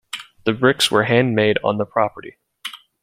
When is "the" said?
0.45-0.53, 1.77-1.85